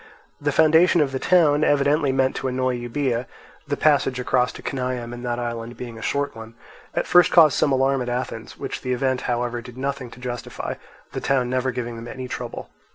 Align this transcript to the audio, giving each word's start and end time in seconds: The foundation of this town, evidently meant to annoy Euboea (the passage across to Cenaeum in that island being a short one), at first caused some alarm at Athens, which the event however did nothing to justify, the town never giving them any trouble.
The 0.41 0.51
foundation 0.51 0.99
of 0.99 1.11
this 1.11 1.21
town, 1.21 1.63
evidently 1.63 2.11
meant 2.11 2.35
to 2.37 2.47
annoy 2.47 2.75
Euboea 2.77 3.27
(the 3.67 3.77
passage 3.77 4.19
across 4.19 4.51
to 4.53 4.63
Cenaeum 4.63 5.13
in 5.13 5.21
that 5.21 5.37
island 5.37 5.77
being 5.77 5.99
a 5.99 6.01
short 6.01 6.35
one), 6.35 6.55
at 6.95 7.05
first 7.05 7.31
caused 7.31 7.55
some 7.55 7.71
alarm 7.71 8.01
at 8.01 8.09
Athens, 8.09 8.57
which 8.57 8.81
the 8.81 8.93
event 8.93 9.21
however 9.29 9.61
did 9.61 9.77
nothing 9.77 10.09
to 10.09 10.19
justify, 10.19 10.73
the 11.11 11.21
town 11.21 11.51
never 11.51 11.69
giving 11.69 11.97
them 11.97 12.07
any 12.07 12.27
trouble. 12.27 12.71